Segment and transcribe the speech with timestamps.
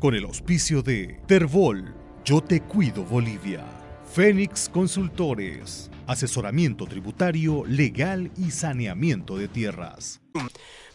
[0.00, 1.94] con el auspicio de Terbol,
[2.24, 3.66] Yo Te Cuido Bolivia,
[4.10, 10.22] Fénix Consultores, asesoramiento tributario, legal y saneamiento de tierras.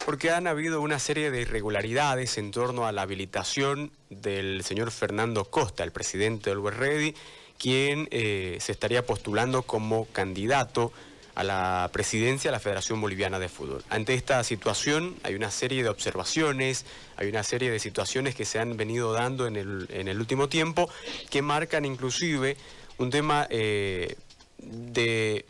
[0.04, 5.44] Porque han habido una serie de irregularidades en torno a la habilitación del señor Fernando
[5.44, 7.14] Costa, el presidente del Ready,
[7.58, 10.92] quien eh, se estaría postulando como candidato
[11.36, 13.84] a la presidencia de la Federación Boliviana de Fútbol.
[13.90, 16.86] Ante esta situación hay una serie de observaciones,
[17.16, 20.88] hay una serie de situaciones que se han venido dando en el, último tiempo
[21.28, 22.56] que marcan inclusive
[22.96, 24.16] un tema eh,
[24.58, 25.44] de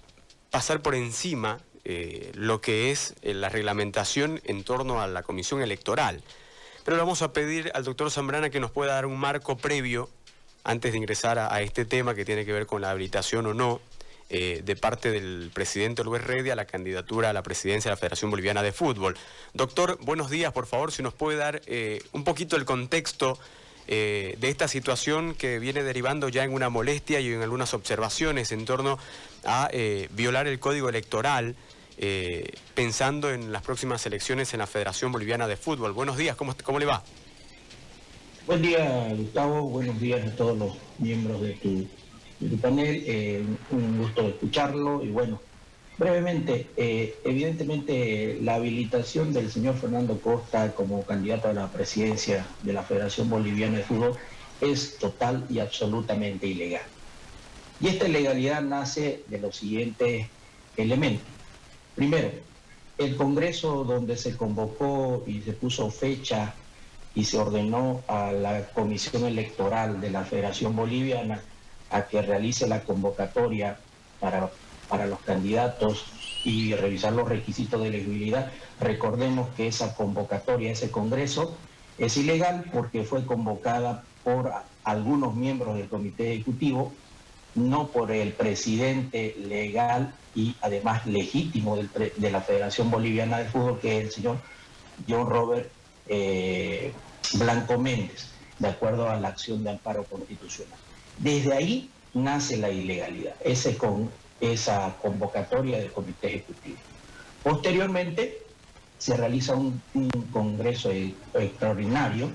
[0.51, 5.63] pasar por encima eh, lo que es eh, la reglamentación en torno a la comisión
[5.63, 6.21] electoral.
[6.85, 10.11] Pero le vamos a pedir al doctor Zambrana que nos pueda dar un marco previo
[10.65, 13.81] antes de ingresar a este tema que tiene que ver con la habilitación o no
[14.29, 17.97] eh, de parte del presidente Luis Redi a la candidatura a la presidencia de la
[17.97, 19.17] Federación Boliviana de Fútbol.
[19.55, 23.39] Doctor, buenos días, por favor, si nos puede dar eh, un poquito el contexto
[23.87, 28.51] eh, de esta situación que viene derivando ya en una molestia y en algunas observaciones
[28.51, 28.99] en torno
[29.45, 29.71] a
[30.11, 31.55] violar el código electoral.
[32.75, 35.93] pensando en las próximas elecciones en la Federación Boliviana de Fútbol.
[35.93, 37.05] Buenos días, ¿cómo, cómo le va?
[38.47, 39.63] Buen día, Gustavo.
[39.63, 41.89] Buenos días a todos los miembros de tu
[42.39, 45.41] tu panel, eh, un gusto escucharlo y bueno,
[45.99, 52.73] brevemente, eh, evidentemente la habilitación del señor Fernando Costa como candidato a la presidencia de
[52.73, 54.17] la Federación Boliviana de Fútbol
[54.61, 56.83] es total y absolutamente ilegal.
[57.81, 60.27] Y esta ilegalidad nace de los siguientes
[60.77, 61.29] elementos.
[61.95, 62.31] Primero,
[62.99, 66.55] el Congreso donde se convocó y se puso fecha
[67.15, 71.43] y se ordenó a la Comisión Electoral de la Federación Boliviana
[71.97, 73.79] a que realice la convocatoria
[74.21, 74.51] para,
[74.89, 76.05] para los candidatos
[76.45, 78.53] y revisar los requisitos de elegibilidad.
[78.81, 81.57] Recordemos que esa convocatoria, ese congreso,
[81.99, 84.53] es ilegal porque fue convocada por
[84.85, 86.93] algunos miembros del comité ejecutivo,
[87.55, 93.99] no por el presidente legal y además legítimo de la Federación Boliviana de Fútbol, que
[93.99, 94.37] es el señor
[95.09, 95.71] John Robert
[96.07, 96.93] eh,
[97.35, 98.29] Blanco Méndez,
[98.59, 100.86] de acuerdo a la acción de amparo constitucional.
[101.19, 106.79] Desde ahí nace la ilegalidad, esa convocatoria del comité ejecutivo.
[107.43, 108.39] Posteriormente
[108.99, 109.81] se realiza un,
[110.33, 112.31] congreso e, extraordinario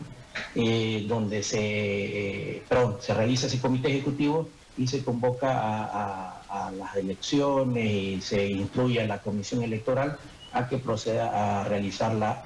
[0.56, 2.64] eh, donde se,
[3.00, 9.08] se realiza ese comité ejecutivo y se convoca a, las elecciones y se instruye a
[9.08, 10.18] la comisión electoral
[10.54, 12.44] a que proceda a realizar la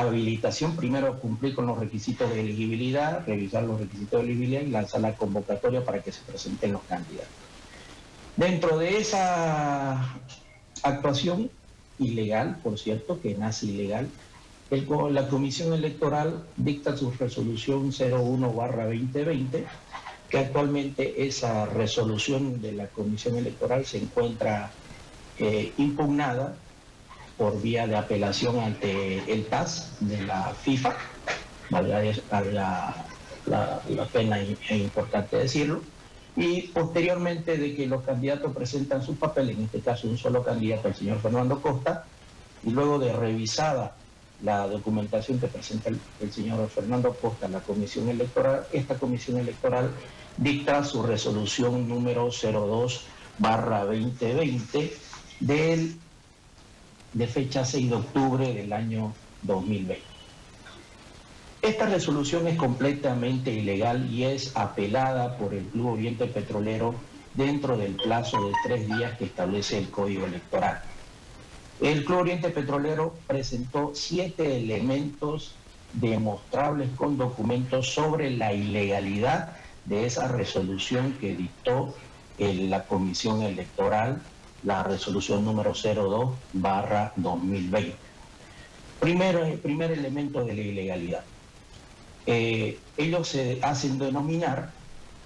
[0.00, 5.00] habilitación, primero cumplir con los requisitos de elegibilidad, revisar los requisitos de elegibilidad y lanzar
[5.00, 7.34] la convocatoria para que se presenten los candidatos.
[8.36, 10.20] Dentro de esa
[10.82, 11.50] actuación
[11.98, 14.12] ilegal, por cierto, que nace ilegal,
[14.70, 19.66] la Comisión Electoral dicta su resolución 01-2020,
[20.28, 24.74] que actualmente esa resolución de la Comisión Electoral se encuentra
[25.38, 26.58] eh, impugnada
[27.38, 30.94] por vía de apelación ante el TAS de la FIFA,
[31.70, 32.02] valga
[33.46, 35.80] la, pena e importante decirlo,
[36.36, 40.88] y posteriormente de que los candidatos presentan su papel, en este caso un solo candidato,
[40.88, 42.04] el señor Fernando Costa,
[42.64, 43.94] y luego de revisada
[44.42, 49.38] la documentación que presenta el, el señor Fernando Costa a la comisión electoral, esta comisión
[49.38, 49.90] electoral
[50.36, 53.04] dicta su resolución número 02
[53.38, 54.96] barra 2020
[55.40, 55.96] del
[57.12, 60.02] de fecha 6 de octubre del año 2020.
[61.60, 66.94] Esta resolución es completamente ilegal y es apelada por el Club Oriente Petrolero
[67.34, 70.82] dentro del plazo de tres días que establece el Código Electoral.
[71.80, 75.54] El Club Oriente Petrolero presentó siete elementos
[75.92, 81.94] demostrables con documentos sobre la ilegalidad de esa resolución que dictó
[82.38, 84.22] la Comisión Electoral
[84.64, 87.94] la resolución número 02 barra 2020.
[89.00, 91.24] Primero, el primer elemento de la ilegalidad.
[92.26, 94.72] Eh, ellos se hacen denominar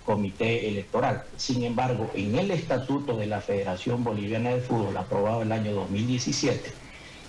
[0.04, 1.24] comité electoral.
[1.36, 6.72] Sin embargo, en el estatuto de la Federación Boliviana de Fútbol, aprobado el año 2017,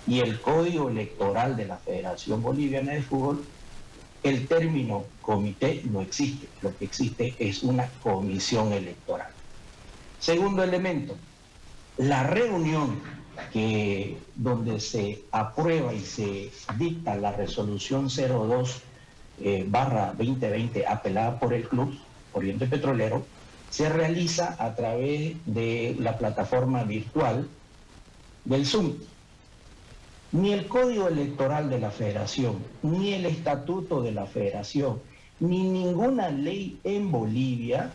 [0.06, 3.44] y el código electoral de la Federación Boliviana de Fútbol,
[4.22, 6.48] el término comité no existe.
[6.60, 9.28] Lo que existe es una comisión electoral.
[10.18, 11.16] Segundo elemento,
[11.98, 13.00] la reunión
[13.52, 18.82] que, donde se aprueba y se dicta la resolución 02
[19.40, 21.94] eh, barra 2020 apelada por el Club
[22.32, 23.24] Oriente Petrolero,
[23.70, 27.48] se realiza a través de la plataforma virtual
[28.44, 28.92] del Zoom.
[30.32, 35.00] Ni el código electoral de la federación, ni el estatuto de la federación,
[35.40, 37.92] ni ninguna ley en Bolivia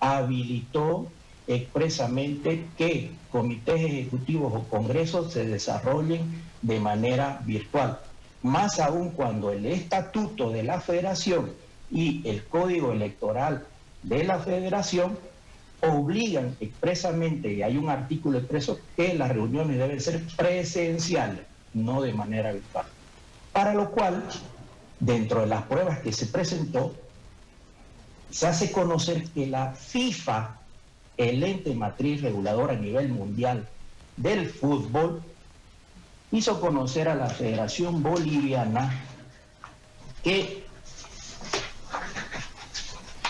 [0.00, 1.08] habilitó
[1.46, 8.00] expresamente que comités ejecutivos o congresos se desarrollen de manera virtual.
[8.42, 11.52] Más aún cuando el estatuto de la federación
[11.90, 13.66] y el código electoral
[14.02, 15.18] de la federación
[15.80, 21.44] obligan expresamente, y hay un artículo expreso, que las reuniones deben ser presenciales,
[21.74, 22.86] no de manera virtual.
[23.52, 24.24] Para lo cual,
[25.00, 26.94] dentro de las pruebas que se presentó,
[28.30, 30.56] se hace conocer que la FIFA,
[31.16, 33.68] el ente matriz regulador a nivel mundial
[34.16, 35.22] del fútbol,
[36.32, 38.92] hizo conocer a la Federación Boliviana
[40.22, 40.64] que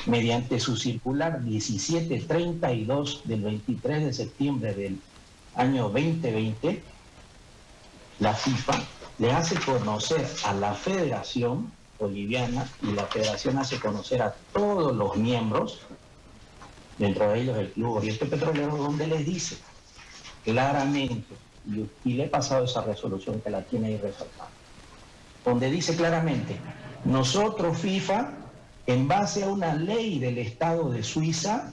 [0.06, 5.00] mediante su circular 1732 del 23 de septiembre del
[5.54, 6.82] año 2020,
[8.20, 8.82] la FIFA
[9.18, 15.16] le hace conocer a la Federación Boliviana y la Federación hace conocer a todos los
[15.16, 15.80] miembros,
[16.98, 19.56] dentro de ellos el Club Oriente Petrolero, donde les dice
[20.44, 21.34] claramente,
[22.04, 24.50] y, le he pasado esa resolución que la tiene ahí resaltada,
[25.44, 26.58] donde dice claramente,
[27.04, 28.32] nosotros FIFA
[28.86, 31.72] en base a una ley del Estado de Suiza,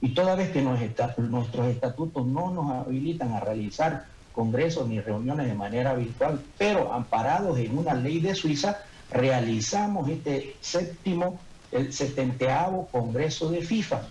[0.00, 5.54] y toda vez que nuestros estatutos no nos habilitan a realizar congresos ni reuniones de
[5.54, 8.78] manera virtual, pero amparados en una ley de Suiza,
[9.10, 11.40] realizamos este séptimo,
[11.72, 14.02] el setenteavo Congreso de FIFA,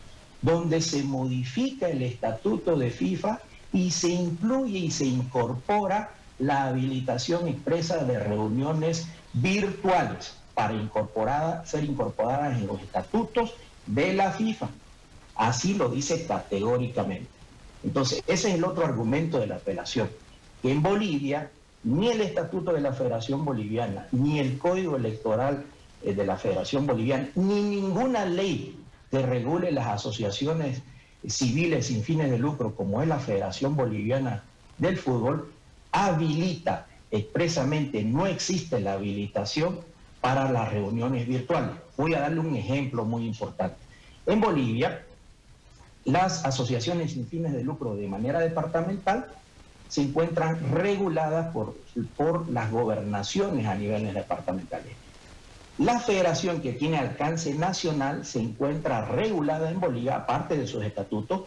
[0.42, 3.40] donde se modifica el estatuto de FIFA
[3.74, 12.58] y se incluye y se incorpora la habilitación expresa de reuniones virtuales para ser incorporadas
[12.58, 13.54] en los estatutos
[13.86, 14.70] de la FIFA.
[15.36, 17.28] Así lo dice categóricamente.
[17.84, 20.10] Entonces, ese es el otro argumento de la apelación,
[20.62, 21.52] que en Bolivia
[21.86, 25.66] ni el estatuto de la Federación Boliviana, ni el código electoral
[26.14, 28.78] de la Federación Boliviana, ni ninguna ley
[29.10, 30.82] que regule las asociaciones
[31.28, 34.44] civiles sin fines de lucro, como es la Federación Boliviana
[34.78, 35.52] del Fútbol,
[35.92, 39.80] habilita expresamente, no existe la habilitación
[40.22, 41.72] para las reuniones virtuales.
[41.98, 43.78] Voy a darle un ejemplo muy importante.
[44.26, 45.06] En Bolivia,
[46.04, 49.28] las asociaciones sin fines de lucro de manera departamental
[49.88, 51.78] se encuentran reguladas por,
[52.18, 55.05] por las gobernaciones a niveles departamentales.
[55.78, 61.42] La federación que tiene alcance nacional se encuentra regulada en Bolivia, aparte de sus estatutos,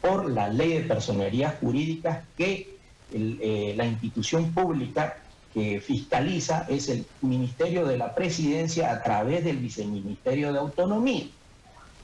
[0.00, 2.78] por la ley de personerías jurídicas que
[3.12, 5.18] eh, la institución pública
[5.52, 11.26] que fiscaliza es el Ministerio de la Presidencia a través del Viceministerio de Autonomía.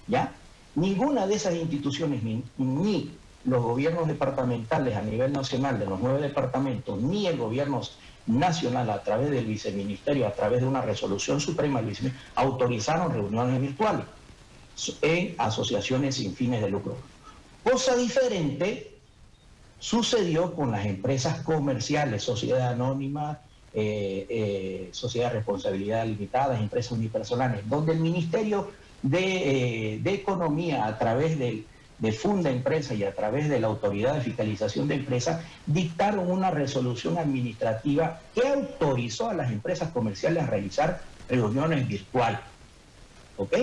[0.06, 0.32] ¿Ya?
[0.74, 3.10] Ninguna de esas instituciones, ni, ni
[3.44, 7.80] los gobiernos departamentales a nivel nacional de los nueve departamentos, ni el gobierno
[8.26, 11.82] nacional a través del viceministerio, a través de una resolución suprema,
[12.34, 14.06] autorizaron reuniones virtuales
[15.02, 16.96] en asociaciones sin fines de lucro.
[17.62, 18.90] Cosa diferente
[19.80, 23.40] Sucedió con las empresas comerciales, sociedad anónima,
[23.72, 28.70] eh, eh, sociedad de responsabilidad limitada, empresas unipersonales, donde el Ministerio
[29.02, 31.38] de, eh, Economía, a través
[32.00, 36.50] de Funda Empresa y a través de la Autoridad de Fiscalización de Empresas, dictaron una
[36.50, 42.40] resolución administrativa que autorizó a las empresas comerciales a realizar reuniones virtuales.
[43.36, 43.54] ¿Ok?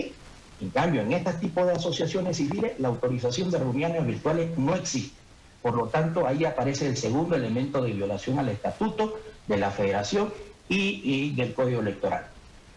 [0.62, 5.16] En cambio, en este tipo de asociaciones civiles, la autorización de reuniones virtuales no existe.
[5.62, 10.32] Por lo tanto, ahí aparece el segundo elemento de violación al estatuto de la federación
[10.70, 12.28] y, del código electoral.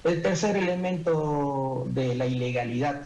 [0.04, 3.02] El tercer elemento de la ilegalidad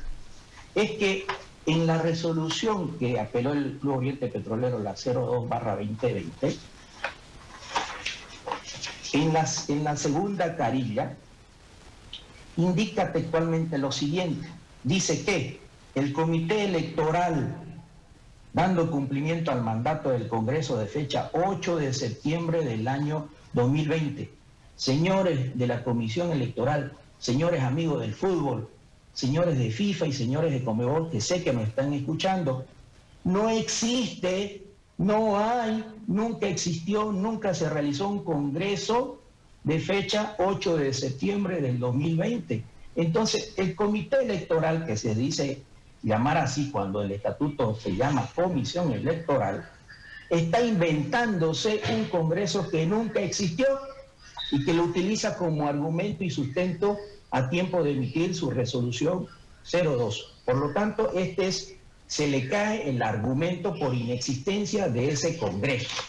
[0.75, 1.27] es que
[1.67, 6.57] en la resolución que apeló el Club Oriente Petrolero, la 02-2020,
[9.13, 9.33] en,
[9.69, 11.17] en la segunda carilla,
[12.57, 14.49] indica textualmente lo siguiente.
[14.83, 15.61] Dice que
[15.95, 17.57] el comité electoral
[18.53, 24.31] dando cumplimiento al mandato del Congreso de fecha 8 de septiembre del año 2020.
[24.77, 28.69] Señores de la Comisión Electoral, señores amigos del fútbol,
[29.15, 32.67] señores de FIFA y señores de Comebol que sé que me están escuchando,
[33.23, 34.67] no existe,
[34.99, 39.21] no hay, nunca existió, nunca se realizó un Congreso
[39.63, 42.63] de fecha 8 de septiembre del 2020.
[42.97, 45.63] Entonces, el comité electoral que se dice
[46.03, 49.69] llamar así cuando el estatuto se llama comisión electoral,
[50.29, 53.67] está inventándose un Congreso que nunca existió
[54.51, 56.99] y que lo utiliza como argumento y sustento
[57.35, 59.27] a tiempo de emitir su resolución
[59.69, 60.35] 02.
[60.45, 61.75] Por lo tanto, este es,
[62.07, 66.01] se le cae el argumento por inexistencia de ese Congreso.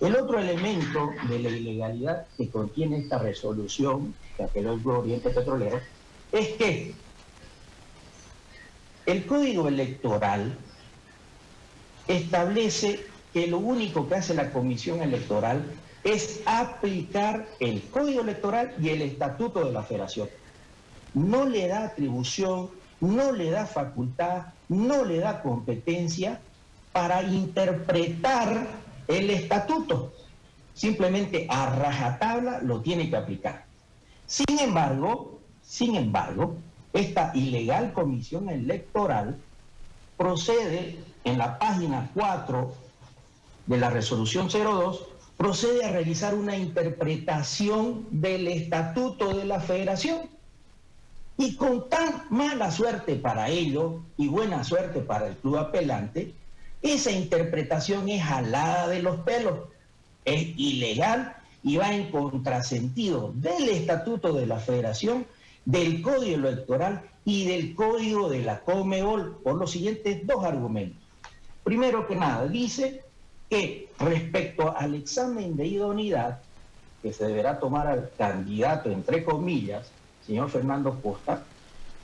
[0.00, 5.82] El otro elemento de la ilegalidad que contiene esta resolución que apeló el Oriente Petrolero
[6.32, 6.94] es que
[9.04, 10.56] el código electoral
[12.08, 13.04] establece
[13.34, 15.62] que lo único que hace la comisión electoral
[16.04, 20.28] es aplicar el código electoral y el estatuto de la federación.
[21.14, 26.40] No le da atribución, no le da facultad, no le da competencia
[26.92, 28.66] para interpretar
[29.08, 30.12] el estatuto.
[30.74, 33.64] Simplemente a rajatabla lo tiene que aplicar.
[34.26, 36.56] Sin embargo, sin embargo,
[36.92, 39.38] esta ilegal comisión electoral
[40.16, 42.74] procede en la página 4
[43.66, 45.06] de la resolución 02,
[45.42, 50.30] procede a realizar una interpretación del estatuto de la federación.
[51.36, 56.32] Y con tan mala suerte para ello y buena suerte para el club apelante,
[56.80, 59.58] esa interpretación es jalada de los pelos,
[60.24, 61.34] es ilegal
[61.64, 65.26] y va en contrasentido del estatuto de la federación
[65.64, 71.02] del Código Electoral y del Código de la Comebol por los siguientes dos argumentos.
[71.64, 73.02] Primero que nada, dice
[73.52, 76.40] que respecto al examen de idoneidad
[77.02, 79.90] que se deberá tomar al candidato, entre comillas,
[80.26, 81.44] señor Fernando Costa,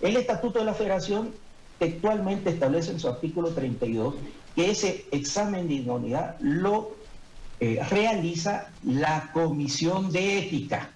[0.02, 1.32] el Estatuto de la Federación
[1.78, 4.16] textualmente establece en su artículo 32
[4.54, 6.90] que ese examen de idoneidad lo
[7.60, 10.90] eh, realiza la Comisión de Ética.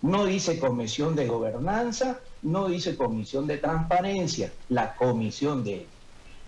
[0.00, 5.86] No dice comisión de gobernanza, no dice comisión de transparencia, la comisión de...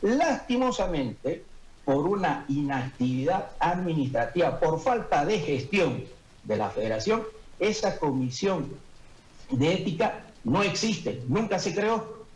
[0.01, 1.45] Lastimosamente,
[1.87, 6.05] por una inactividad administrativa, por falta de gestión
[6.45, 7.23] de la federación,
[7.59, 8.69] esa comisión
[9.51, 12.27] de ética no existe, nunca se creó.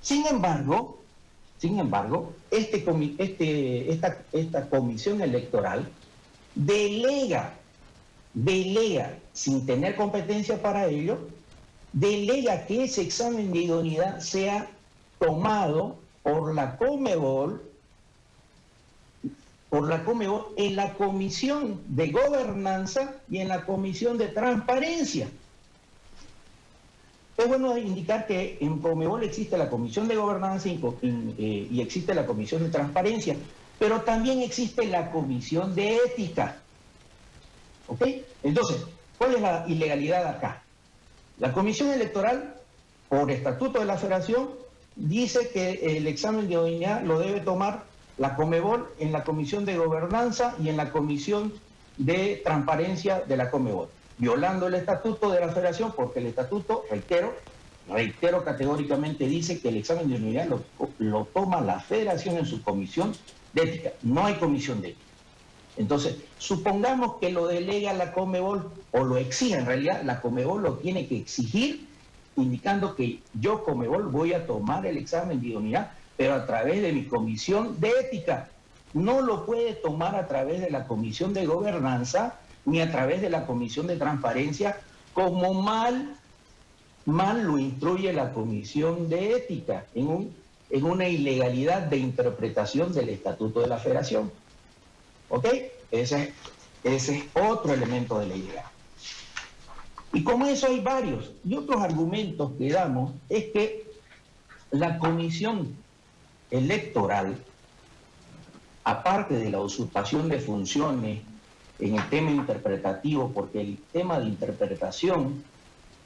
[0.00, 0.98] Sin embargo,
[1.58, 2.84] sin embargo, este,
[3.18, 5.88] este, esta, esta comisión electoral
[6.56, 7.54] delega
[8.36, 11.18] delega, sin tener competencia para ello,
[11.92, 14.68] delega que ese examen de idoneidad sea
[15.18, 17.62] tomado por la Comebol,
[19.76, 25.28] por la Comebol en la comisión de gobernanza y en la comisión de transparencia.
[27.36, 32.14] Es bueno indicar que en Comebol existe la comisión de gobernanza y, eh, y existe
[32.14, 33.36] la comisión de transparencia,
[33.78, 36.56] pero también existe la comisión de ética.
[37.86, 38.00] ¿Ok?
[38.44, 38.78] Entonces,
[39.18, 40.62] ¿cuál es la ilegalidad acá?
[41.38, 42.54] La comisión electoral,
[43.10, 44.48] por estatuto de la federación,
[44.94, 49.76] dice que el examen de idoneidad lo debe tomar la Comebol en la comisión de
[49.76, 51.60] gobernanza y en la comisión
[51.96, 57.34] de transparencia de la Comebol, violando el estatuto de la federación porque el estatuto, reitero,
[57.86, 62.62] reitero categóricamente, dice que el examen de idoneidad lo, lo toma la federación en su
[62.62, 63.18] comisión
[63.52, 65.06] de ética, no hay comisión de ética.
[65.76, 70.78] Entonces, supongamos que lo delega la Comebol o lo exige, en realidad la Comebol lo
[70.78, 71.94] tiene que exigir,
[72.34, 76.92] indicando que yo Comebol voy a tomar el examen de idoneidad, pero a través de
[76.92, 78.48] mi comisión de ética.
[78.94, 83.30] No lo puede tomar a través de la comisión de gobernanza ni a través de
[83.30, 84.80] la comisión de transparencia,
[85.12, 86.16] como mal,
[87.04, 90.34] mal lo instruye la comisión de ética en,
[90.70, 94.32] en una ilegalidad de interpretación del estatuto de la federación.
[95.28, 95.46] ¿Ok?
[95.90, 96.32] Ese,
[96.82, 98.70] ese es otro elemento de la idea.
[100.12, 101.32] Y como eso hay varios.
[101.44, 103.86] Y otros argumentos que damos es que
[104.70, 105.76] la comisión
[106.50, 107.36] electoral,
[108.84, 111.20] aparte de la usurpación de funciones
[111.78, 115.44] en el tema interpretativo, porque el tema de interpretación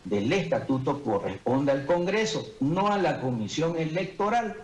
[0.05, 4.57] del estatuto corresponde al Congreso, no a la comisión electoral.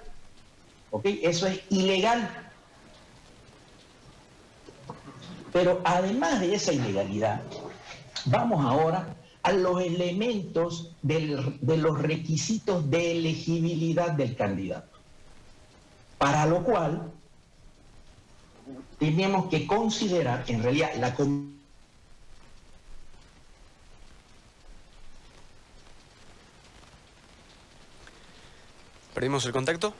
[0.90, 1.06] ¿Ok?
[1.22, 2.28] Eso es ilegal.
[5.52, 7.42] Pero además de esa ilegalidad,
[8.24, 14.95] vamos ahora a los elementos de los requisitos de elegibilidad del candidato.
[16.18, 17.12] Para lo cual
[18.98, 21.14] tenemos que considerar que en realidad la
[29.14, 29.94] ¿Perdimos el contacto?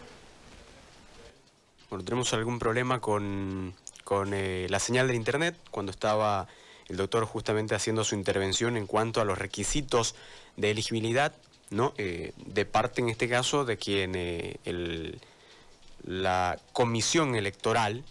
[1.88, 3.74] Bueno, tenemos algún problema con
[4.06, 6.46] con eh, la señal de internet cuando estaba
[6.88, 10.14] el doctor justamente haciendo su intervención en cuanto a los requisitos
[10.56, 11.34] de elegibilidad,
[11.70, 11.92] ¿no?
[11.98, 15.20] Eh, de parte en este caso de quien eh, el,
[16.06, 18.02] la comisión electoral,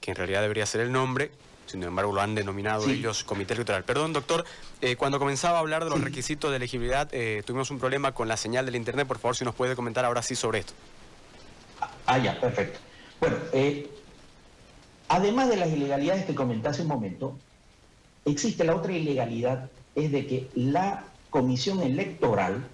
[0.00, 1.30] que en realidad debería ser el nombre,
[1.66, 3.84] sin embargo lo han denominado ellos comité electoral.
[3.84, 4.44] Perdón, doctor,
[4.96, 7.08] cuando comenzaba a hablar de los requisitos de elegibilidad,
[7.44, 10.22] tuvimos un problema con la señal del internet, por favor si nos puede comentar ahora
[10.22, 10.72] sí sobre esto.
[12.06, 12.78] Ah, ya, perfecto.
[13.20, 13.36] Bueno,
[15.10, 17.38] Además de las ilegalidades que comenté hace un momento,
[18.26, 22.66] existe la otra ilegalidad, es de que la comisión electoral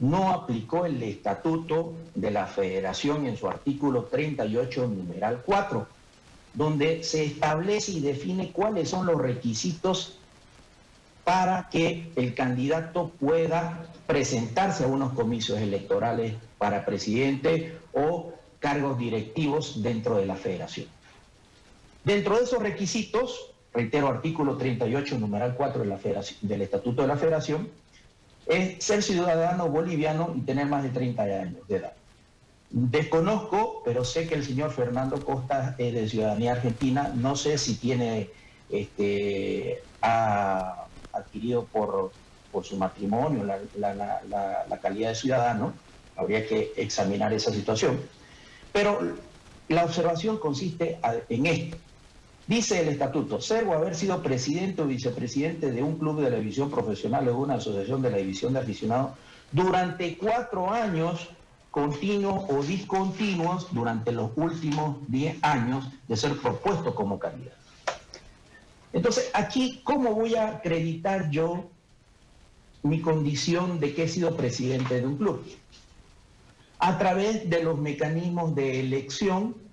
[0.00, 5.86] no aplicó el estatuto de la federación en su artículo 38, numeral 4,
[6.54, 10.18] donde se establece y define cuáles son los requisitos
[11.24, 19.82] para que el candidato pueda presentarse a unos comicios electorales para presidente o cargos directivos
[19.82, 20.86] dentro de la federación.
[22.04, 25.98] Dentro de esos requisitos, reitero artículo 38, numeral 4 de la
[26.42, 27.68] del Estatuto de la Federación,
[28.46, 31.96] es ser ciudadano boliviano y tener más de 30 años de edad.
[32.68, 37.12] Desconozco, pero sé que el señor Fernando Costa es de ciudadanía argentina.
[37.14, 38.32] No sé si tiene,
[38.68, 42.16] este, ha adquirido por,
[42.50, 43.62] por su matrimonio la,
[44.68, 45.80] la calidad de ciudadano.
[46.16, 48.10] Habría que examinar esa situación.
[48.72, 49.00] Pero
[49.68, 51.78] la observación consiste en esto.
[52.46, 56.36] Dice el estatuto, ser o haber sido presidente o vicepresidente de un club de la
[56.36, 59.12] división profesional o de una asociación de la división de aficionados
[59.50, 61.28] durante cuatro años
[61.72, 67.56] continuos o discontinuos durante los últimos diez años de ser propuesto como candidato.
[68.92, 71.68] Entonces, aquí, ¿cómo voy a acreditar yo
[72.82, 75.44] mi condición de que he sido presidente de un club?
[76.78, 79.65] A través de los mecanismos de elección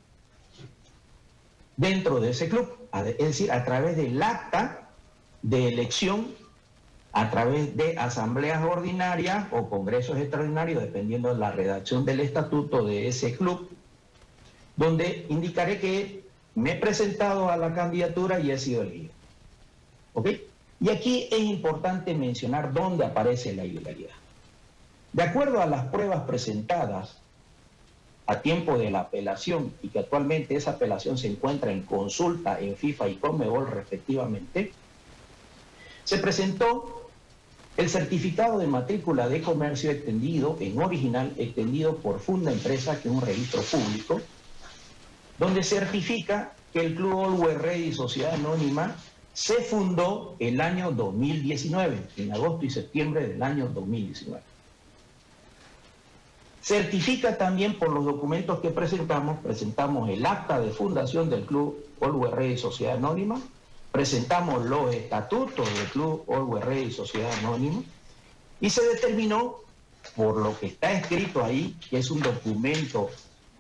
[1.77, 4.89] dentro de ese club, es decir, a través del acta
[5.41, 6.27] de elección,
[7.11, 13.07] a través de asambleas ordinarias o congresos extraordinarios, dependiendo de la redacción del estatuto de
[13.07, 13.69] ese club,
[14.75, 16.23] donde indicaré que
[16.55, 19.11] me he presentado a la candidatura y he sido elegido.
[20.13, 20.29] ¿Ok?
[20.79, 24.11] Y aquí es importante mencionar dónde aparece la ilegalidad.
[25.13, 27.17] De acuerdo a las pruebas presentadas
[28.25, 32.75] a tiempo de la apelación y que actualmente esa apelación se encuentra en consulta en
[32.75, 34.73] FIFA y Conmebol respectivamente,
[36.03, 37.09] se presentó
[37.75, 43.13] el certificado de matrícula de comercio extendido, en original extendido por Funda Empresa, que es
[43.13, 44.21] un registro público,
[45.39, 48.95] donde certifica que el Club Always Ready Sociedad Anónima
[49.33, 54.52] se fundó el año 2019, en agosto y septiembre del año 2019.
[56.63, 62.33] Certifica también por los documentos que presentamos, presentamos el acta de fundación del Club Always
[62.33, 63.37] Ready Sociedad Anónima,
[63.91, 67.83] presentamos los estatutos del Club Always Ready Sociedad Anónima.
[68.61, 69.57] Y se determinó,
[70.15, 73.09] por lo que está escrito ahí, que es un documento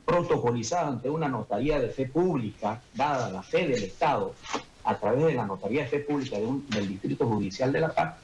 [0.05, 4.33] protocolizado ante una notaría de fe pública, dada la fe del Estado,
[4.85, 8.15] a través de la notaría de fe pública del Distrito Judicial de La Paz,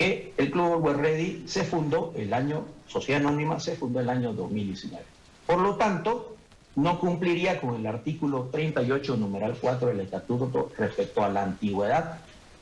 [0.00, 5.04] que el Club Always se fundó el año Sociedad Anónima se fundó el año 2019.
[5.46, 6.36] Por lo tanto,
[6.74, 12.20] no cumpliría con el artículo 38, numeral 4 del estatuto respecto a la antigüedad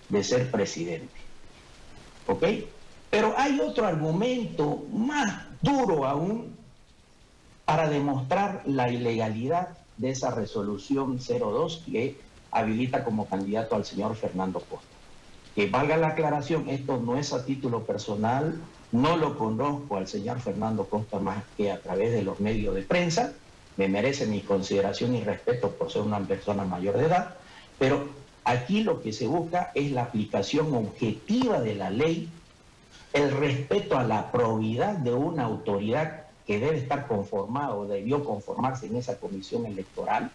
[0.09, 1.15] de ser presidente.
[2.27, 2.45] ¿Ok?
[3.09, 6.57] Pero hay otro argumento más duro aún
[7.65, 12.19] para demostrar la ilegalidad de esa resolución 02 que
[12.51, 14.98] habilita como candidato al señor Fernando Costa.
[15.59, 18.61] Que valga la aclaración, esto no es a título personal,
[18.93, 22.83] no lo conozco al señor Fernando Costa más que a través de los medios de
[22.83, 23.33] prensa.
[23.77, 27.35] Me merece mi consideración y respeto por ser una persona mayor de edad.
[27.77, 28.07] Pero
[28.45, 32.29] aquí lo que se busca es la aplicación objetiva de la ley,
[33.13, 38.87] el respeto a la probidad de una autoridad que debe estar conformada o debió conformarse
[38.87, 40.31] en esa comisión electoral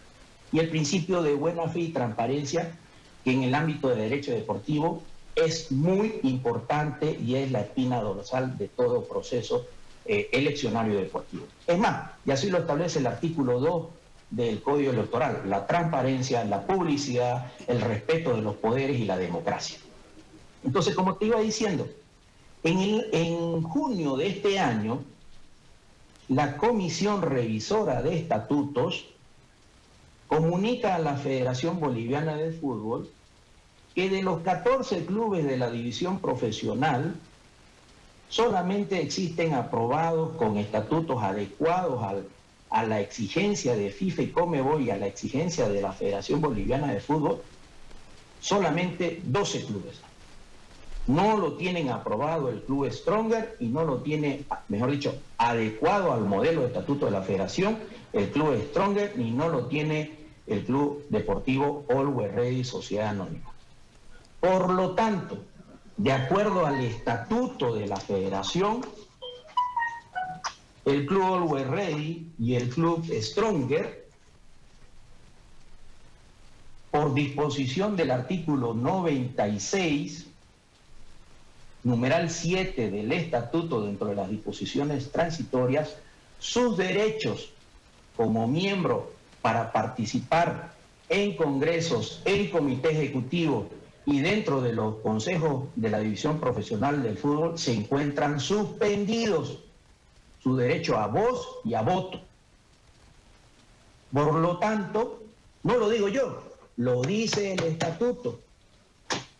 [0.52, 2.78] y el principio de buena fe y transparencia
[3.24, 5.02] que en el ámbito de derecho deportivo
[5.34, 9.66] es muy importante y es la espina dorsal de todo proceso
[10.04, 11.46] eh, eleccionario deportivo.
[11.66, 13.86] Es más, y así lo establece el artículo 2
[14.30, 19.78] del Código Electoral, la transparencia, la publicidad, el respeto de los poderes y la democracia.
[20.64, 21.88] Entonces, como te iba diciendo,
[22.62, 25.02] en, en junio de este año,
[26.28, 29.06] la Comisión Revisora de Estatutos
[30.26, 33.10] comunica a la Federación Boliviana de Fútbol
[33.94, 37.14] que de los 14 clubes de la división profesional,
[38.28, 42.02] solamente existen aprobados con estatutos adecuados
[42.70, 46.92] a la exigencia de FIFA y Comebol y a la exigencia de la Federación Boliviana
[46.92, 47.42] de Fútbol,
[48.40, 50.00] solamente 12 clubes.
[51.06, 56.24] No lo tienen aprobado el club Stronger y no lo tiene, mejor dicho, adecuado al
[56.24, 57.78] modelo de estatuto de la Federación
[58.14, 60.12] el club Stronger ni no lo tiene
[60.46, 63.53] el club deportivo Always Ready Sociedad Anónima.
[64.44, 65.42] Por lo tanto,
[65.96, 68.84] de acuerdo al estatuto de la federación,
[70.84, 74.06] el Club Always Ready y el Club Stronger
[76.90, 80.26] por disposición del artículo 96,
[81.84, 85.96] numeral 7 del estatuto dentro de las disposiciones transitorias,
[86.38, 87.48] sus derechos
[88.14, 90.74] como miembro para participar
[91.08, 93.70] en congresos, en comité ejecutivo
[94.06, 99.60] y dentro de los consejos de la división profesional del fútbol se encuentran suspendidos
[100.42, 102.20] su derecho a voz y a voto.
[104.12, 105.22] Por lo tanto,
[105.62, 106.42] no lo digo yo,
[106.76, 108.40] lo dice el estatuto.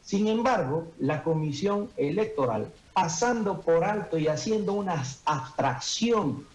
[0.03, 6.47] Sin embargo, la comisión electoral, pasando por alto y haciendo una abstracción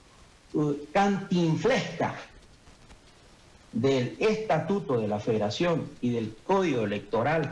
[0.54, 2.16] uh, cantinflesca
[3.72, 7.50] del estatuto de la federación y del código electoral,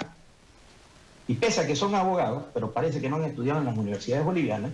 [1.27, 4.25] y pese a que son abogados, pero parece que no han estudiado en las universidades
[4.25, 4.71] bolivianas,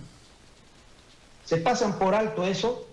[1.44, 2.86] se pasan por alto eso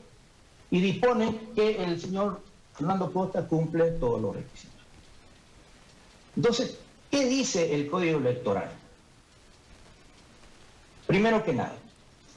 [0.70, 2.42] y disponen que el señor
[2.74, 4.82] Fernando Costa cumple todos los requisitos.
[6.36, 6.78] Entonces,
[7.10, 8.72] ¿qué dice el código electoral?
[11.06, 11.76] Primero que nada,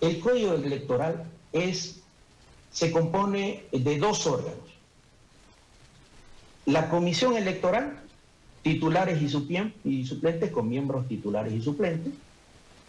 [0.01, 2.01] el código electoral es,
[2.71, 4.59] se compone de dos órganos.
[6.67, 8.04] La comisión electoral,
[8.65, 12.15] titulares y, suplentes con miembros titulares y suplentes,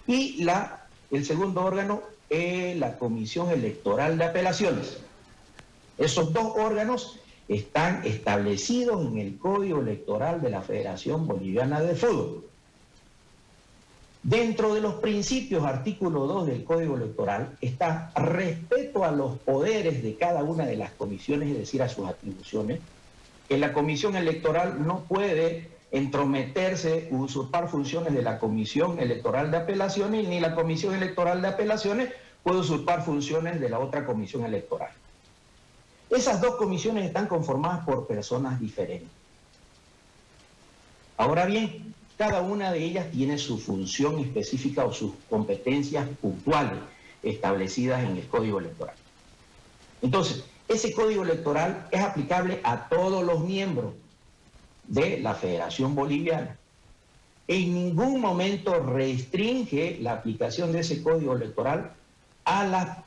[0.07, 4.97] y la, el segundo órgano es la comisión electoral de apelaciones.
[5.97, 12.45] Esos dos órganos están establecidos en el Código Electoral de la Federación Boliviana de Fútbol.
[14.23, 20.15] Dentro de los principios, artículo 2 del Código Electoral, está respeto a los poderes de
[20.15, 22.79] cada una de las comisiones, es decir, a sus atribuciones,
[23.47, 30.27] que la comisión electoral no puede entrometerse, usurpar funciones de la comisión electoral de apelaciones,
[30.27, 32.09] ni la comisión electoral de apelaciones
[32.43, 34.91] puede usurpar funciones de la otra comisión electoral.
[36.09, 39.09] Esas dos comisiones están conformadas por personas diferentes.
[41.17, 46.79] Ahora bien, cada una de ellas tiene su función específica o sus competencias puntuales
[47.23, 48.95] establecidas en el Código Electoral.
[50.01, 53.93] Entonces, ese Código Electoral es aplicable a todos los miembros
[54.87, 56.57] de la Federación Boliviana.
[57.47, 61.91] En ningún momento restringe la aplicación de ese Código Electoral
[62.45, 63.03] a,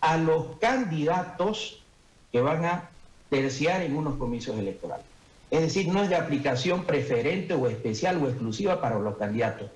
[0.00, 1.82] a los candidatos
[2.30, 2.90] que van a
[3.28, 5.06] terciar en unos comicios electorales.
[5.50, 9.68] Es decir, no es de aplicación preferente o especial o exclusiva para los candidatos,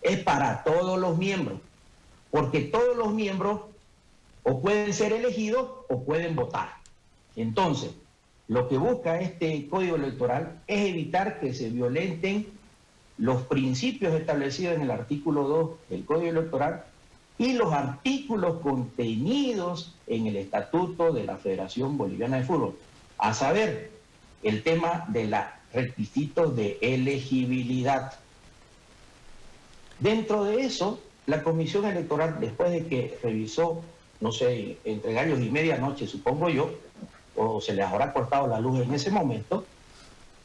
[0.00, 1.60] es para todos los miembros,
[2.30, 3.60] porque todos los miembros
[4.42, 6.77] o pueden ser elegidos o pueden votar.
[7.38, 7.92] Entonces,
[8.48, 12.46] lo que busca este código electoral es evitar que se violenten
[13.16, 16.84] los principios establecidos en el artículo 2 del código electoral
[17.38, 22.76] y los artículos contenidos en el Estatuto de la Federación Boliviana de Fútbol,
[23.18, 23.92] a saber,
[24.42, 25.40] el tema de los
[25.72, 28.14] requisitos de elegibilidad.
[30.00, 33.82] Dentro de eso, la Comisión Electoral, después de que revisó,
[34.20, 36.70] no sé, entre gallos y medianoche, supongo yo,
[37.38, 39.64] o se les habrá cortado la luz en ese momento,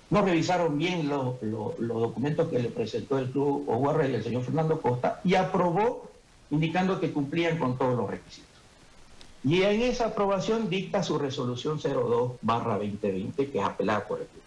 [0.10, 1.36] no revisaron bien los,
[1.80, 6.12] documentos que le presentó el Club OUR y el señor Fernando Costa y aprobó
[6.52, 8.50] indicando que cumplían con todos los requisitos.
[9.44, 14.44] Y en esa aprobación dicta su resolución 02-2020, que es apelada por el club.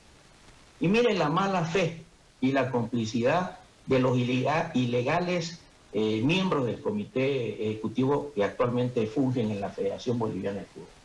[0.80, 2.04] Y miren la mala fe
[2.40, 5.60] y la complicidad de los ilegales
[5.92, 10.95] eh, miembros del comité ejecutivo que actualmente fungen en la Federación Boliviana de Fútbol.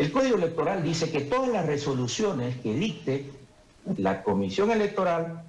[0.00, 3.30] El Código Electoral dice que todas las resoluciones que dicte
[3.98, 5.44] la Comisión Electoral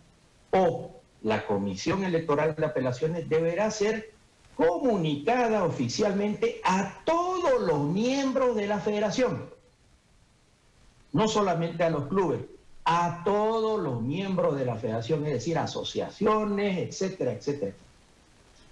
[0.52, 0.92] o
[1.24, 4.12] la Comisión Electoral de Apelaciones deberá ser
[4.56, 9.50] comunicada oficialmente a todos los miembros de la federación,
[11.14, 12.42] no solamente a los clubes,
[12.84, 17.72] a todos los miembros de la federación, es decir, asociaciones, etcétera, etcétera,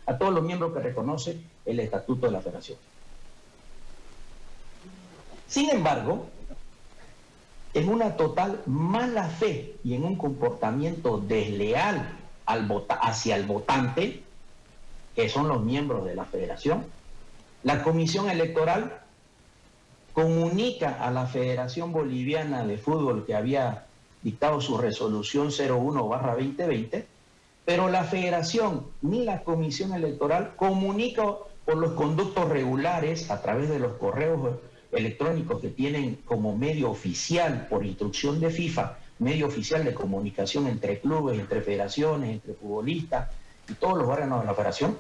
[0.08, 2.78] a todos los miembros que reconoce el estatuto de la federación.
[5.50, 6.28] Sin embargo,
[7.74, 14.24] en una total mala fe y en un comportamiento desleal hacia el votante,
[15.16, 16.86] que son los miembros de la federación.
[17.64, 19.02] La comisión electoral
[20.14, 23.88] comunica a la Federación Boliviana de Fútbol que había
[24.22, 27.06] dictado su resolución 01-2020,
[27.66, 31.24] pero la federación ni la comisión electoral comunica
[31.66, 34.60] por los conductos regulares a través de los correos
[34.92, 41.00] electrónicos que tienen como medio oficial por instrucción de FIFA, medio oficial de comunicación entre
[41.00, 43.30] clubes, entre federaciones, entre futbolistas
[43.70, 44.98] y todos los órganos de la federación,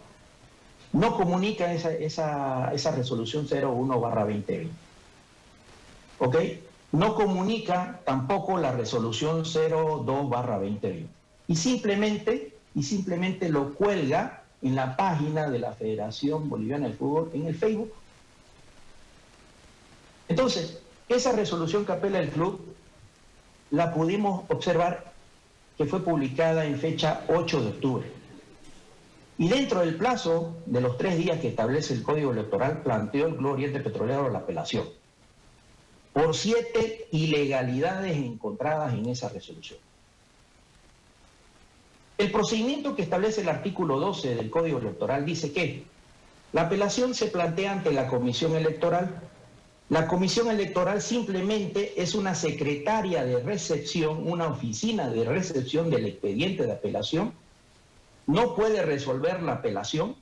[0.91, 4.67] no comunica esa, esa, esa resolución 01 2020.
[6.19, 6.36] ¿Ok?
[6.91, 11.06] no comunica tampoco la resolución 02-2020
[11.47, 17.32] y simplemente, y simplemente lo cuelga en la página de la Federación Boliviana de Fútbol
[17.34, 17.91] en el Facebook.
[20.30, 22.62] Entonces, esa resolución que apela el club
[23.72, 25.12] la pudimos observar
[25.78, 28.12] que fue publicada en fecha 8 de octubre.
[29.38, 33.36] Y dentro del plazo de los tres días que establece el Código Electoral, planteó el
[33.36, 34.88] Club Oriente Petrolero la apelación
[36.13, 39.80] por siete ilegalidades encontradas en esa resolución.
[42.18, 45.86] El procedimiento que establece el artículo 12 del Código Electoral dice que
[46.52, 49.29] la apelación se plantea ante la Comisión Electoral.
[49.89, 56.67] La Comisión Electoral simplemente es una secretaria de recepción, una oficina de recepción del expediente
[56.67, 57.34] de apelación.
[58.28, 60.15] No puede resolver la apelación,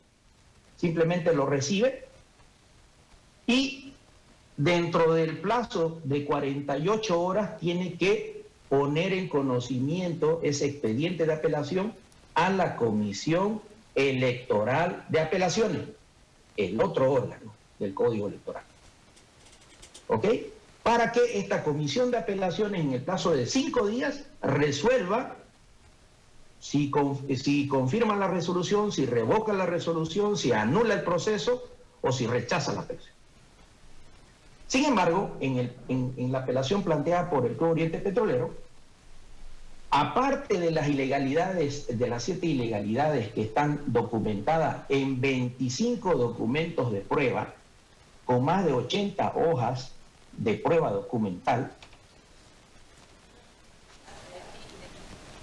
[0.78, 2.06] simplemente lo recibe
[3.46, 3.92] y
[4.56, 11.94] dentro del plazo de 48 horas tiene que poner en conocimiento ese expediente de apelación
[12.36, 13.62] a la Comisión
[13.96, 15.82] Electoral de Apelaciones,
[16.56, 18.64] el otro órgano del Código Electoral.
[20.08, 20.26] ¿Ok?
[20.84, 25.36] Para que esta Comisión de Apelaciones en el plazo de cinco días resuelva
[26.60, 26.92] si,
[27.36, 31.68] si confirma la resolución, si revoca la resolución, si anula el proceso
[32.02, 33.18] o si rechaza la apelación.
[34.68, 38.54] Sin embargo, en, la apelación planteada por el Club Oriente Petrolero,
[39.90, 47.00] aparte de las ilegalidades, de las siete ilegalidades que están documentadas en 25 documentos de
[47.00, 47.54] prueba,
[48.26, 49.94] con más de 80 hojas
[50.38, 51.72] de prueba documental,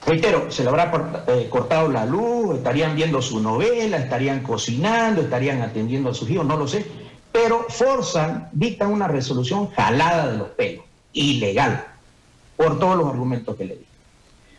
[0.07, 5.63] Reitero, se le habrá eh, cortado la luz, estarían viendo su novela, estarían cocinando, estarían
[5.63, 6.85] atendiendo a sus hijos, no lo sé
[7.35, 11.85] pero forzan, dictan una resolución jalada de los pelos, ilegal,
[12.57, 13.87] por todos los argumentos que le di.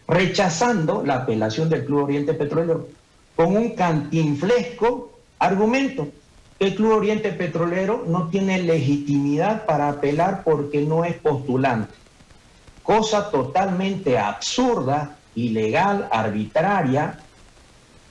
[0.10, 2.90] Rechazando la apelación del Club Oriente Petrolero
[3.34, 6.10] con un cantinflesco argumento.
[6.58, 11.94] El Club Oriente Petrolero no tiene legitimidad para apelar porque no es postulante.
[12.82, 17.20] Cosa totalmente absurda, ilegal, arbitraria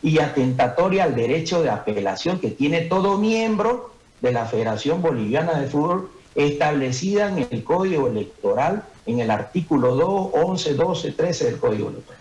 [0.02, 5.66] y atentatoria al derecho de apelación que tiene todo miembro de la Federación Boliviana de
[5.68, 11.88] Fútbol establecida en el Código Electoral, en el artículo 2, 11, 12, 13 del Código
[11.88, 12.20] Electoral.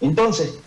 [0.00, 0.58] Entonces,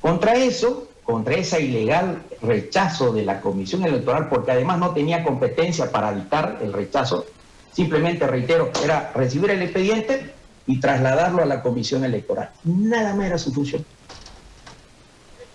[0.00, 5.90] contra eso, contra ese ilegal rechazo de la Comisión Electoral, porque además no tenía competencia
[5.90, 7.26] para dictar el rechazo,
[7.72, 10.32] simplemente, reitero, era recibir el expediente
[10.66, 12.50] y trasladarlo a la Comisión Electoral.
[12.62, 13.84] Nada más era su función.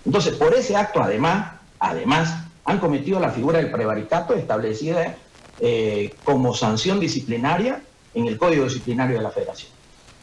[0.05, 5.15] Entonces, por ese acto, además, además, han cometido la figura del prevaricato establecida
[5.61, 7.81] eh, como sanción disciplinaria
[8.13, 9.71] en el Código Disciplinario de la Federación.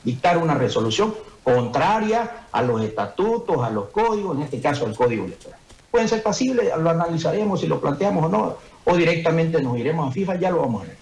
[0.04, 5.24] Dictar una resolución contraria a los estatutos, a los códigos, en este caso al Código
[5.24, 5.58] Electoral.
[5.90, 10.12] Pueden ser pasibles, lo analizaremos si lo planteamos o no, o directamente nos iremos a
[10.12, 10.96] FIFA, ya lo vamos a ver.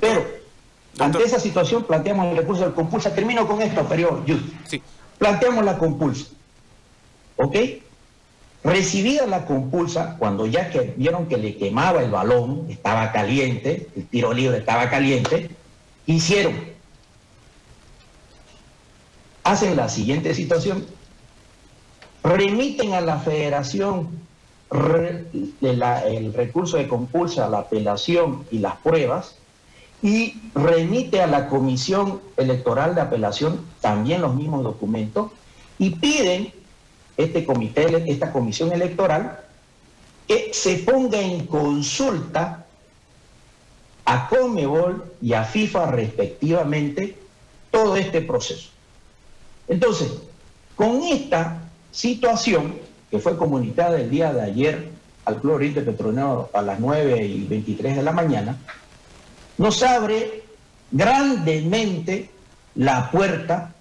[0.00, 0.24] Pero
[0.98, 3.14] ante esa situación planteamos el recurso del compulsa.
[3.14, 4.24] Termino con esto, periodo.
[4.66, 4.82] Sí.
[5.18, 6.26] Planteamos la compulsa.
[7.36, 7.56] ¿Ok?
[8.64, 14.06] Recibida la compulsa, cuando ya que vieron que le quemaba el balón, estaba caliente, el
[14.08, 15.50] tiro libre estaba caliente,
[16.06, 16.54] hicieron,
[19.48, 20.84] hacen la siguiente situación,
[22.22, 24.08] remiten a la federación
[24.70, 29.36] el recurso de compulsa, la apelación y las pruebas,
[30.02, 35.32] y remite a la comisión electoral de apelación también los mismos documentos,
[35.78, 36.52] y piden
[37.16, 39.40] este comité, esta comisión electoral,
[40.26, 42.66] que se ponga en consulta
[44.04, 47.16] a Comebol y a FIFA respectivamente
[47.70, 48.68] todo este proceso.
[49.68, 50.08] Entonces,
[50.76, 52.76] con esta situación
[53.10, 54.88] que fue comunicada el día de ayer
[55.24, 58.56] al Club Oriente Petrolero a las 9 y 23 de la mañana,
[59.58, 60.44] nos abre
[60.90, 62.30] grandemente
[62.74, 63.74] la puerta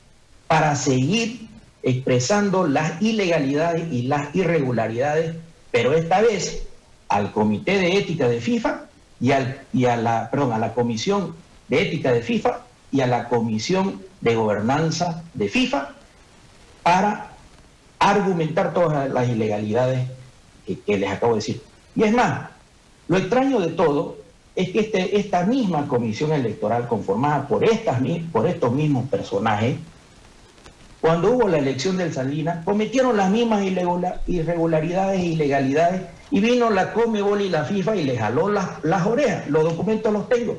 [0.47, 1.47] para seguir
[1.83, 5.35] expresando las ilegalidades y las irregularidades,
[5.71, 6.67] pero esta vez
[7.07, 8.85] al Comité de Ética de FIFA
[9.21, 11.35] y, al, a la Comisión
[11.69, 15.89] de Ética de FIFA y a la Comisión de Gobernanza de FIFA
[16.83, 17.31] para
[17.99, 20.07] argumentar todas las ilegalidades
[20.85, 21.61] que, les acabo de decir.
[21.95, 22.49] Y es más,
[23.07, 24.17] lo extraño de todo
[24.55, 27.99] es que este, esta misma comisión electoral conformada por, estas,
[28.31, 29.77] por estos mismos personajes
[30.99, 33.63] cuando hubo la elección del Salinas, cometieron las mismas
[34.25, 39.05] irregularidades e ilegalidades y vino la Comebol y la FIFA y les jaló las, las
[39.05, 39.47] orejas.
[39.47, 40.57] Los documentos los tengo.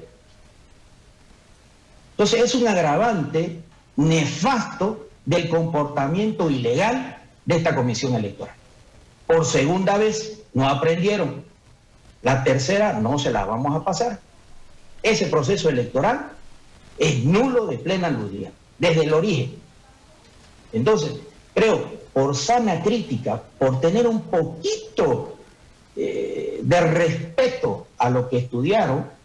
[2.18, 3.60] Entonces es un agravante
[3.94, 8.56] nefasto del comportamiento ilegal de esta comisión electoral.
[9.24, 11.44] Por segunda vez no aprendieron.
[12.22, 14.18] La tercera no se la vamos a pasar.
[15.00, 16.32] Ese proceso electoral
[16.98, 18.50] es nulo de plena nulidad,
[18.80, 19.54] desde el origen.
[20.72, 21.12] Entonces,
[21.54, 25.38] creo, por sana crítica, por tener un poquito
[25.94, 29.17] eh, de respeto a lo que estudiaron,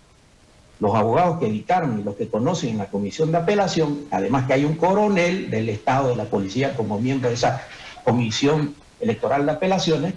[0.79, 4.53] los abogados que editaron y los que conocen en la comisión de apelación, además que
[4.53, 7.61] hay un coronel del Estado de la Policía como miembro de esa
[8.03, 10.13] comisión electoral de apelaciones,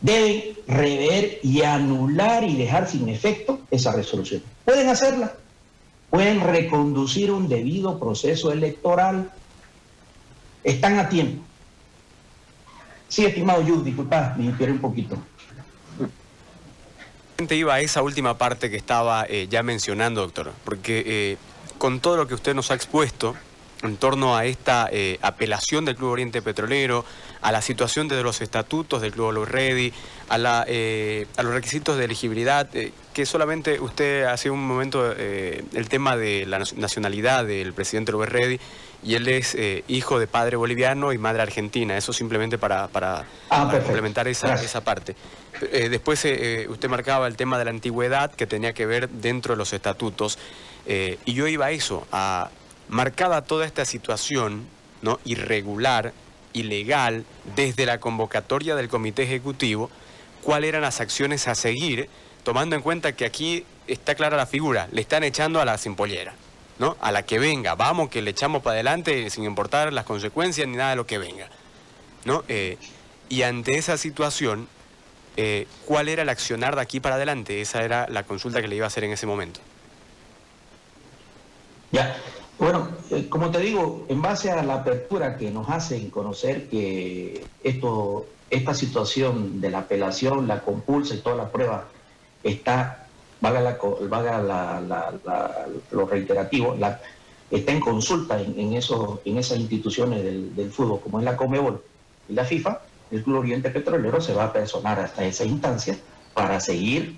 [0.00, 4.42] deben rever y anular y dejar sin efecto esa resolución.
[4.64, 5.32] Pueden hacerla,
[6.10, 9.30] pueden reconducir un debido proceso electoral,
[10.62, 11.42] están a tiempo.
[13.08, 15.16] Sí, estimado Yu, disculpa, me inspiré un poquito
[17.50, 21.36] iba a esa última parte que estaba eh, ya mencionando, doctor, porque eh,
[21.78, 23.34] con todo lo que usted nos ha expuesto
[23.82, 27.04] en torno a esta eh, apelación del Club Oriente Petrolero,
[27.42, 29.92] a la situación de los estatutos del Club Olo Ready,
[30.30, 32.66] a, la, los requisitos de elegibilidad,
[33.12, 38.58] que solamente usted hace un momento el tema de la nacionalidad del presidente Olo Ready,
[39.04, 43.68] y él es hijo de padre boliviano y madre argentina, eso simplemente para, para, ah,
[43.70, 45.14] complementar esa, esa parte.
[45.72, 49.08] Eh, después eh, eh, usted marcaba el tema de la antigüedad que tenía que ver
[49.08, 50.38] dentro de los estatutos
[50.86, 52.50] y yo iba a eso, a
[52.90, 54.66] marcada toda esta situación
[55.00, 55.18] ¿no?
[55.24, 56.12] irregular,
[56.52, 57.24] ilegal,
[57.56, 59.90] desde la convocatoria del comité ejecutivo,
[60.42, 62.10] cuáles eran las acciones a seguir,
[62.42, 66.34] tomando en cuenta que aquí está clara la figura, le están echando a la simpollera.
[66.78, 66.96] ¿No?
[67.00, 70.76] A la que venga, vamos que le echamos para adelante sin importar las consecuencias ni
[70.76, 71.48] nada de lo que venga.
[72.24, 72.42] ¿no?
[73.28, 74.68] y ante esa situación,
[75.36, 77.60] eh, ¿cuál era el accionar de aquí para adelante?
[77.60, 79.60] Esa era la consulta que le iba a hacer en ese momento.
[81.90, 82.16] Ya,
[82.58, 87.44] bueno, eh, como te digo, en base a la apertura que nos hacen conocer que
[87.62, 91.88] esto, esta situación de la apelación, la compulsa y toda la prueba
[92.42, 93.03] está,
[93.50, 94.80] vaga, la,
[95.20, 96.76] vaga lo reiterativo,
[97.50, 101.82] está en consulta en esas instituciones del, del fútbol, como es la Comebol
[102.28, 102.80] y la FIFA,
[103.10, 105.96] el Club Oriente Petrolero se va a personar hasta esa instancia
[106.32, 107.16] para seguir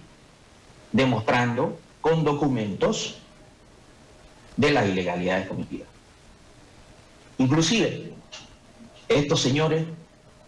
[0.92, 3.16] demostrando con documentos
[4.56, 5.88] de las ilegalidades cometidas.
[7.38, 8.12] Inclusive,
[9.08, 9.84] estos señores,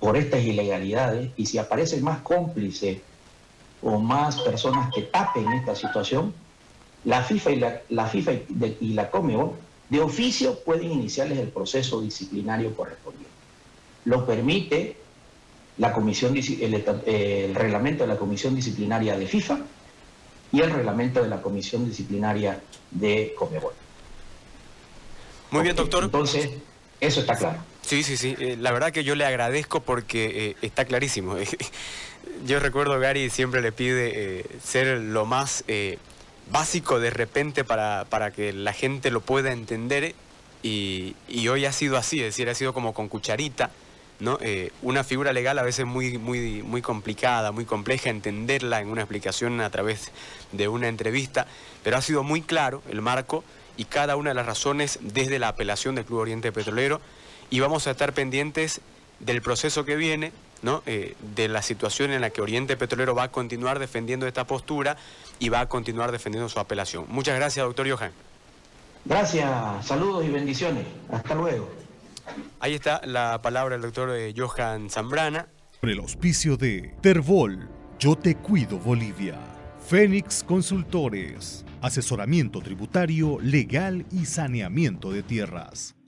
[0.00, 2.98] por estas ilegalidades, y si aparecen más cómplices
[3.82, 6.34] o más personas que tapen esta situación,
[7.04, 8.32] la FIFA y la, la FIFA
[8.80, 9.56] y, la Comeo
[9.88, 13.30] de oficio pueden iniciarles el proceso disciplinario correspondiente.
[14.04, 14.96] Lo permite
[15.78, 19.58] la comisión, el, reglamento de la Comisión Disciplinaria de FIFA
[20.52, 22.60] y el reglamento de la Comisión Disciplinaria
[22.90, 23.72] de Comebol.
[25.50, 26.04] Muy bien, doctor.
[26.04, 26.50] Entonces,
[27.00, 27.58] eso está claro.
[27.88, 28.36] Sí, sí, sí.
[28.38, 31.36] Eh, la verdad que yo le agradezco porque eh, está clarísimo.
[32.46, 35.64] yo recuerdo, Gary siempre le pide eh, ser lo más
[36.50, 40.14] básico de repente para, para, que la gente lo pueda entender
[40.62, 41.16] y,
[41.48, 43.70] hoy ha sido así, es decir, ha sido como con cucharita
[44.20, 44.38] ¿no?
[44.82, 49.62] Una figura legal a veces muy, muy, muy complicada, muy compleja, entenderla en una explicación
[49.62, 50.10] a través
[50.52, 51.46] de una entrevista,
[51.84, 53.44] pero ha sido muy claro el marco
[53.78, 57.00] y cada una de las razones desde la apelación del Club Oriente Petrolero
[57.50, 58.80] y vamos a estar pendientes
[59.20, 60.32] del proceso que viene,
[60.62, 60.82] ¿no?
[60.86, 64.96] Eh, de la situación en la que Oriente Petrolero va a continuar defendiendo esta postura
[65.38, 67.06] y va a continuar defendiendo su apelación.
[67.08, 68.12] Muchas gracias, doctor Johan.
[69.04, 70.86] Gracias, saludos y bendiciones.
[71.10, 71.70] Hasta luego.
[72.60, 75.48] Ahí está la palabra del doctor eh, Johan Zambrana.
[75.80, 79.38] Con el auspicio de Terbol, Yo Te Cuido Bolivia.
[79.88, 85.94] Fénix Consultores, asesoramiento tributario, legal y saneamiento de tierras.